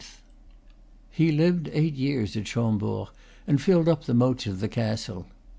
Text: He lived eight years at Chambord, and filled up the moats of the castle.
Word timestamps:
He 1.11 1.31
lived 1.31 1.69
eight 1.73 1.93
years 1.93 2.35
at 2.35 2.47
Chambord, 2.47 3.09
and 3.45 3.61
filled 3.61 3.87
up 3.87 4.05
the 4.05 4.15
moats 4.15 4.47
of 4.47 4.59
the 4.59 4.67
castle. 4.67 5.27